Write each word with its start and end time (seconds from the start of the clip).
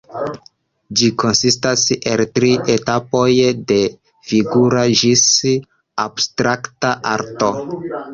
Ĝi 0.99 1.07
konsistas 1.23 1.81
el 2.13 2.23
tri 2.37 2.49
etapoj, 2.75 3.27
de 3.71 3.77
figura 4.31 4.87
ĝis 5.03 5.27
abstrakta 6.05 6.95
arto. 7.13 7.51